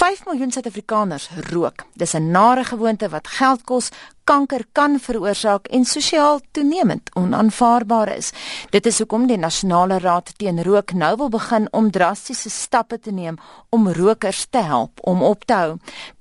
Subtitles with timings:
[0.00, 1.84] 5 miljoen Suid-Afrikaners rook.
[1.94, 3.88] Dis 'n nare gewoonte wat geld kos,
[4.30, 8.30] kanker kan veroorsaak en sosiaal toenemend onaanvaarbaar is.
[8.70, 13.10] Dit is hoekom die Nasionale Raad teen Rook nou wil begin om drastiese stappe te
[13.10, 13.40] neem
[13.74, 15.72] om rokers te help om op te hou.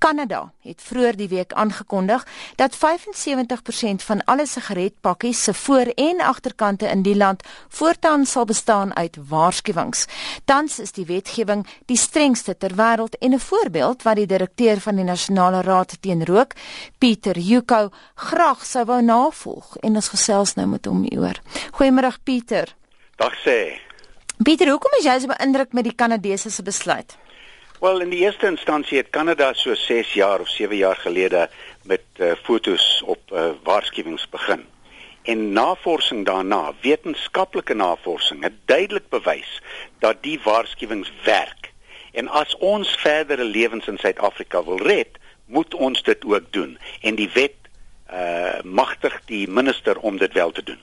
[0.02, 2.26] Kanada het vroeër die week aangekondig
[2.58, 8.96] dat 75% van alle sigaretpakkies se voor- en agterkante in die land voortaan sal bestaan
[8.96, 10.06] uit waarskuwings.
[10.46, 14.96] Tans is die wetgewing die strengste ter wêreld en 'n voorbeeld wat die direkteur van
[14.96, 16.54] die Nasionale Raad teen Rook,
[16.98, 21.40] Pieter Juko, graag sou wou navolg en ons gesels nou met hom hieroor.
[21.78, 22.76] Goeiemôre Pieter.
[23.18, 23.80] Dag sê.
[24.44, 27.18] Pieter, hoekom is jy so beïndruk met die Kanadese se besluit?
[27.80, 31.50] Wel, in die eerste instansie het Kanada so 6 jaar of 7 jaar gelede
[31.84, 34.66] met uh, fotos op uh, waarskuwings begin.
[35.24, 39.62] En navorsing daarna, wetenskaplike navorsing, het duidelik bewys
[40.00, 41.72] dat die waarskuwings werk.
[42.12, 46.78] En as ons verdere lewens in Suid-Afrika wil red, moet ons dit ook doen.
[47.02, 47.56] En die wet
[48.14, 50.80] uh magtig die minister om dit wel te doen.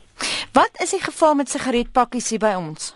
[0.52, 2.94] Wat is die geval met sigaretpakkies hier by ons?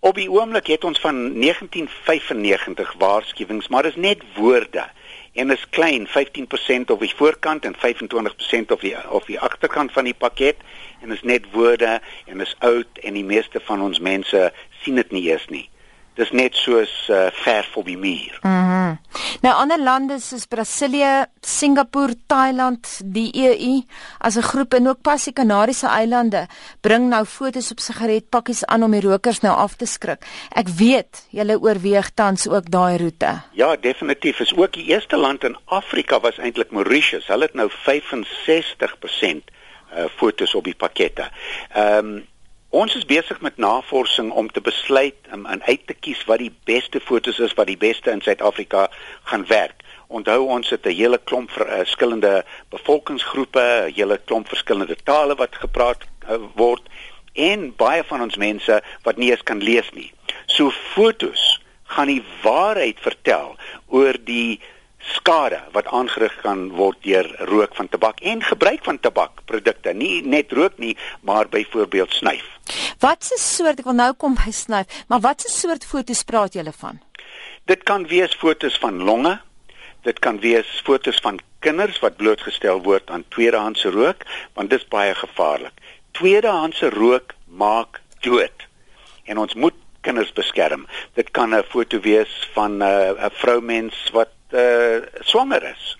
[0.00, 4.84] Op die oomblik het ons van 1995 waarskuwings, maar dit is net woorde
[5.32, 10.04] en is klein, 15% op die voorkant en 25% op die op die agterkant van
[10.04, 10.56] die pakket
[11.02, 15.10] en is net woorde en is oud en die meeste van ons mense sien dit
[15.10, 15.68] nie eers nie
[16.18, 18.38] dis net soos uh, verf op die muur.
[18.42, 18.52] Mhm.
[18.52, 18.98] Mm
[19.42, 23.82] nou ander lande soos Brasilië, Singapore, Thailand, die EU
[24.18, 26.46] as 'n groep en ook pas die Kanariese eilande
[26.80, 30.24] bring nou fotos op sigaretpakkies aan om die rokers nou af te skrik.
[30.50, 33.40] Ek weet julle oorweeg tans ook daai roete.
[33.52, 34.40] Ja, definitief.
[34.40, 37.26] Is ook die eerste land in Afrika was eintlik Mauritius.
[37.26, 37.74] Hulle het nou 65%
[39.96, 41.30] uh, fotos op die pakkette.
[41.72, 42.26] Ehm um,
[42.68, 47.00] Ons is besig met navorsing om te besluit um, uit te kies wat die beste
[47.00, 48.90] fotos is wat die beste in Suid-Afrika
[49.30, 49.80] gaan werk.
[50.12, 55.56] Onthou ons het 'n hele klomp eh, verskillende bevolkingsgroepe, 'n hele klomp verskillende tale wat
[55.56, 56.82] gepraat uh, word
[57.32, 60.12] en baie van ons mense wat nie eens kan lees nie.
[60.46, 64.60] So fotos gaan die waarheid vertel oor die
[64.98, 69.92] skade wat aangerig kan word deur rook van tabak en gebruik van tabakprodukte.
[69.92, 72.57] Nie net rook nie, maar byvoorbeeld snuif.
[72.98, 76.52] Wat 'n soort ek wil nou kom by snuif, maar wat 'n soort foto's praat
[76.52, 77.00] julle van?
[77.64, 79.40] Dit kan wees foto's van longe.
[80.02, 84.22] Dit kan wees foto's van kinders wat blootgestel word aan tweedehandse rook,
[84.54, 85.72] want dit is baie gevaarlik.
[86.10, 88.66] Tweedehandse rook maak dood.
[89.24, 90.86] En ons moet kinders beskerm.
[91.14, 95.98] Dit kan 'n foto wees van 'n uh, vroumens wat uh, swanger is.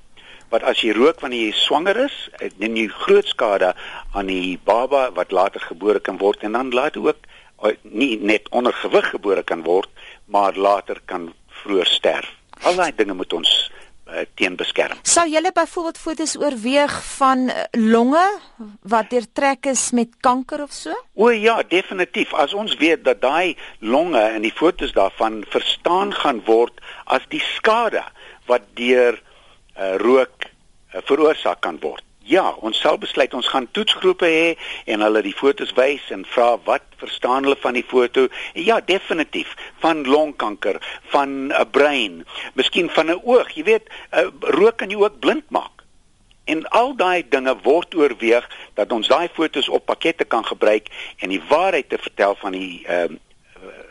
[0.49, 2.17] Wat as jy rook wanneer jy swanger is,
[2.57, 3.75] dan jy groot skade
[4.17, 7.27] aan die baba wat later gebore kan word en dan laat ook
[7.65, 9.91] uh, nie net ondergewig gebore kan word,
[10.27, 11.33] maar later kan
[11.63, 12.31] vroeër sterf.
[12.65, 13.51] Al daai dinge moet ons
[14.09, 14.99] uh, teen beskerm.
[15.03, 18.25] Sou julle byvoorbeeld fotos oorweeg van longe
[18.83, 20.97] wat deurtrek is met kanker of so?
[21.15, 22.33] O ja, definitief.
[22.35, 27.43] As ons weet dat daai longe en die fotos daarvan verstaan gaan word as die
[27.55, 28.05] skade
[28.49, 29.19] wat deur
[29.79, 30.38] uh, rook
[31.05, 32.05] veroorsaak kan word.
[32.29, 34.49] Ja, ons sal besluit ons gaan toetsgroepe hê
[34.93, 38.27] en hulle die fotos wys en vra wat verstaan hulle van die foto?
[38.53, 40.77] Ja, definitief van longkanker,
[41.15, 43.49] van 'n brein, miskien van 'n oog.
[43.57, 45.85] Jy weet, uh, rook kan jou ook blind maak.
[46.45, 48.45] En al daai dinge word oorweeg
[48.75, 50.89] dat ons daai fotos op pakkette kan gebruik
[51.19, 53.19] en die waarheid te vertel van die ehm uh,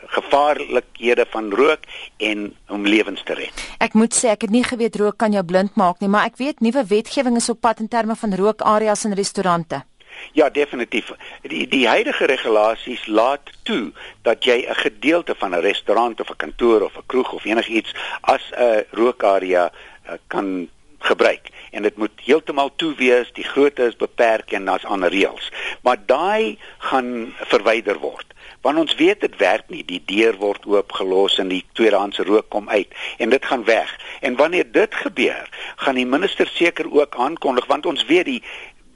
[0.08, 1.84] gevaarlikhede van rook
[2.16, 3.66] en om lewens te red.
[3.78, 6.40] Ek moet sê ek het nie geweet rook kan jou blind maak nie, maar ek
[6.40, 9.84] weet nuwe wetgewing is op pad in terme van rookareas in restaurante.
[10.32, 11.12] Ja, definitief.
[11.42, 13.92] Die die huidige regulasies laat toe
[14.22, 17.94] dat jy 'n gedeelte van 'n restaurant of 'n kantoor of 'n kroeg of enigiets
[18.20, 23.96] as 'n rookarea uh, kan gebruik en dit moet heeltemal toe wees, die grootte is
[23.96, 25.52] beperk en daar's ander reëls.
[25.82, 28.27] Maar daai gaan verwyder word
[28.60, 29.84] want ons weet dit werk nie.
[29.84, 33.94] Die deur word oopgelos en die tweedehandse rook kom uit en dit gaan weg.
[34.20, 38.42] En wanneer dit gebeur gaan die minister seker ook aankondig want ons weet die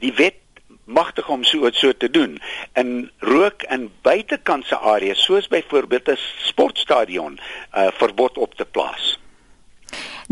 [0.03, 0.39] die wet
[0.85, 2.41] magtig om so so te doen.
[2.75, 7.39] In rook in buitekantse areas soos byvoorbeeld 'n sportstadion
[7.75, 9.19] uh, verbod op te plaas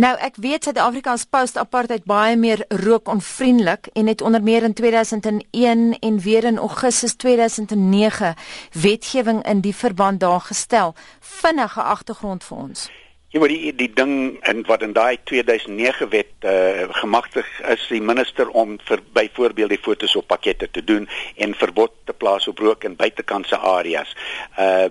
[0.01, 5.99] Nou ek weet Suid-Afrika is post-apartheid baie meer rookonvriendelik en het onder meer in 2001
[6.01, 8.35] en weer in Augustus 2009
[8.73, 10.95] wetgewing in die verband daar gestel.
[11.21, 12.87] Vinnige agtergrond vir ons.
[13.29, 14.15] Jy moet die die ding
[14.49, 19.83] in wat in daai 2009 wet uh, gemagtig is die minister om vir byvoorbeeld die
[19.85, 24.17] fotos op pakkette te doen en verbod te plaas op rook in buitekantse areas.
[24.57, 24.89] Uh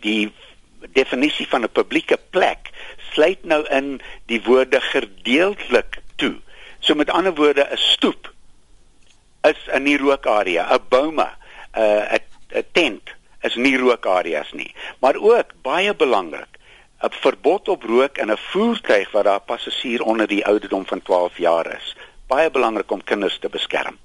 [0.00, 0.32] die
[0.92, 2.70] definisie van 'n publieke plek
[3.12, 6.36] sluit nou in die woorde gedeeltelik toe.
[6.80, 8.32] So met ander woorde 'n stoep
[9.42, 11.28] is 'n nie rookarea, 'n bome,
[11.76, 12.20] 'n
[12.54, 14.74] 'n tent is nie rookareas nie.
[15.00, 16.58] Maar ook baie belangrik,
[17.02, 21.38] 'n verbod op rook in 'n voertuig waar daar passasier onder die ouderdom van 12
[21.38, 21.96] jaar is.
[22.26, 23.96] Baie belangrik om kinders te beskerm.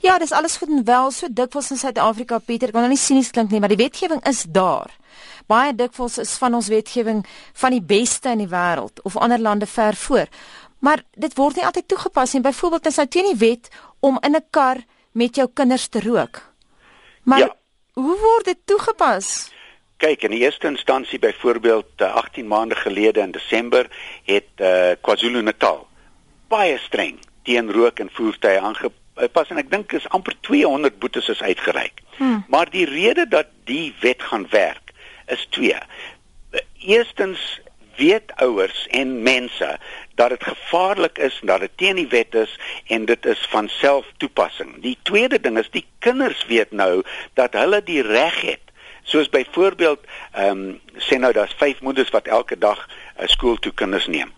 [0.00, 2.68] Ja, dis alles goed en wel so dikwels in Suid-Afrika, Pieter.
[2.68, 4.99] Ek wil nou nie sinies klink nie, maar die wetgewing is daar.
[5.46, 9.66] Baie dikwels is van ons wetgewing van die beste in die wêreld of ander lande
[9.66, 10.26] ver voor.
[10.78, 12.42] Maar dit word nie altyd toegepas nie.
[12.42, 13.68] Byvoorbeeld is nou teen die wet
[14.00, 14.76] om in 'n kar
[15.12, 16.42] met jou kinders te rook.
[17.22, 17.56] Maar ja.
[17.92, 19.50] hoe word dit toegepas?
[19.96, 23.88] Kyk, in die eerste instansie byvoorbeeld 18 eh, maande gelede in Desember
[24.24, 25.86] het uh, KwaZulu-Natal
[26.50, 31.42] baie streng teen rook in voertuie aangepas en ek dink is amper 200 boetes is
[31.42, 32.02] uitgereik.
[32.18, 32.44] Hmm.
[32.48, 34.89] Maar die rede dat die wet gaan werk
[35.30, 35.78] is twee.
[36.78, 37.60] Eerstens
[37.96, 39.78] weet ouers en mense
[40.14, 44.80] dat dit gevaarlik is, dat dit teen die wet is en dit is van selftoepassing.
[44.82, 47.02] Die tweede ding is die kinders weet nou
[47.34, 48.64] dat hulle die reg het.
[49.02, 53.72] Soos byvoorbeeld, ehm um, sê nou daar's vyf moeders wat elke dag uh, skool toe
[53.74, 54.32] kinders neem.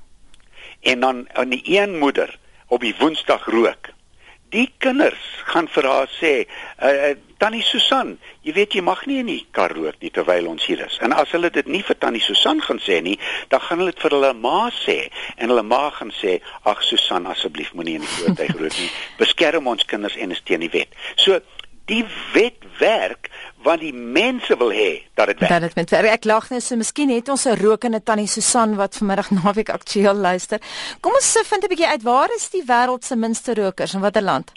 [0.81, 3.91] En dan aan die een moeder op die Woensdag rook
[4.53, 6.33] die kinders gaan vir haar sê,
[6.85, 7.13] uh,
[7.43, 8.13] Tannie Susan,
[8.47, 10.99] jy weet jy mag nie in die kar rook nie terwyl ons hier is.
[11.03, 13.17] En as hulle dit nie vir Tannie Susan gaan sê nie,
[13.51, 14.99] dan gaan hulle dit vir hulle ma sê
[15.39, 18.91] en hulle ma gaan sê, "Ag Susan, asseblief moenie in die voertuig rook nie.
[19.19, 21.41] Beskerm ons kinders en is teen die wet." So
[21.91, 23.31] die wet werk
[23.63, 25.51] want die mense wil hê dat dit werk.
[25.53, 26.11] Dat dit met werk.
[26.19, 30.15] Ek lag net so, miskien het ons 'n rokende tannie Susan wat vanmiddag naweek aktueel
[30.15, 30.59] luister.
[31.01, 34.23] Kom ons vind 'n bietjie uit waar is die wêreld se minste rokers in watter
[34.23, 34.53] land?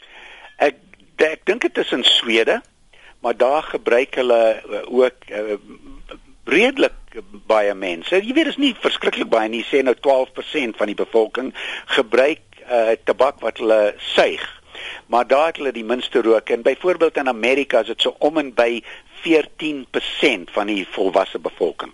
[0.57, 0.75] Ek
[1.17, 2.61] ek dink dit is in Swede,
[3.21, 5.57] maar daar gebruik hulle uh, ook uh,
[6.45, 6.93] redelik
[7.47, 8.15] baie mense.
[8.15, 11.53] Jy weet dit is nie verskriklik baie nie, sê nou 12% van die bevolking
[11.85, 14.43] gebruik uh, tabak wat hulle suig
[15.07, 18.37] maar daar het hulle die minste rook en byvoorbeeld in Amerika is dit so om
[18.37, 18.81] en by
[19.25, 21.93] 14% van die volwasse bevolking.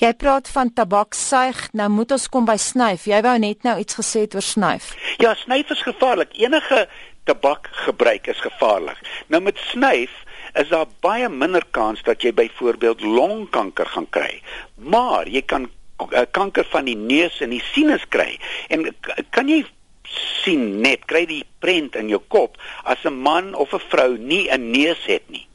[0.00, 3.04] Jy praat van tabaksuig, nou moet ons kom by snuif.
[3.10, 4.90] Jy wou net nou iets gesê oor snuif.
[5.22, 6.32] Ja, snuif is gevaarlik.
[6.40, 6.86] Enige
[7.28, 8.98] tabakgebruik is gevaarlik.
[9.28, 10.10] Nou met snuif
[10.58, 14.40] is daar baie minder kans dat jy byvoorbeeld longkanker gaan kry.
[14.74, 15.68] Maar jy kan
[16.10, 18.38] eh, kanker van die neus en die sinus kry.
[18.68, 18.88] En
[19.30, 19.62] kan jy
[20.10, 24.48] sien net kry die prent in jou kop as 'n man of 'n vrou nie
[24.50, 25.46] 'n neus het nie.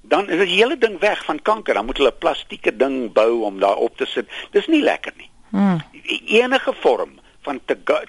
[0.00, 3.42] Dan is die hele ding weg van kanker dan moet hulle 'n plastieke ding bou
[3.42, 4.26] om daar op te sit.
[4.50, 5.30] Dis nie lekker nie.
[5.50, 5.80] Hmm.
[6.26, 7.60] enige vorm van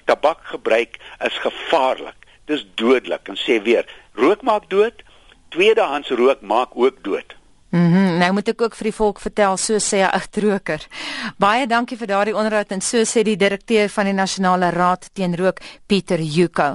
[0.04, 2.16] tabakgebruik is gevaarlik.
[2.44, 5.02] Dis dodelik en sê weer rook maak dood
[5.48, 7.36] tweedehands rook maak ook dood
[7.74, 10.80] Mhm, mm nou moet ek ook vir die volk vertel, so sê 'n agtroker.
[11.38, 15.34] Baie dankie vir daardie onderhoud en so sê die direkteur van die Nasionale Raad teen
[15.34, 16.72] Rook, Pieter Juko.